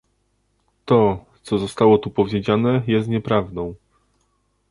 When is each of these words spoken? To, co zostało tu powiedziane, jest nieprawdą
To, 0.85 1.25
co 1.41 1.57
zostało 1.59 1.97
tu 1.97 2.09
powiedziane, 2.09 2.81
jest 2.87 3.09
nieprawdą 3.09 3.73